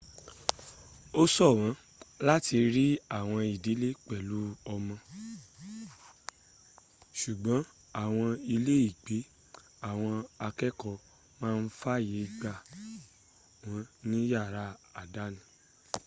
ósọ̀wọ́n 1.21 1.73
láti 2.27 2.55
rí 2.75 2.85
àwọn 3.17 3.41
ìdílé 3.53 3.89
pẹ̀lú 4.07 4.39
ọmọ 4.73 4.95
ṣùgbọ́n 7.19 7.61
àwọn 8.03 8.29
iléègbé 8.55 9.17
àwọn 9.89 10.15
akẹ́ẹ̀kọ́ 10.47 11.01
máa 11.41 11.55
ń 11.63 11.67
fàyè 11.79 12.21
gbà 12.39 12.53
wọn 13.69 13.81
ní 14.09 14.19
yàrá 14.33 14.65
àdáni 15.01 15.41